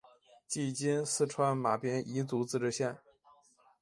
[0.47, 2.97] 即今四川马边彝族自治县。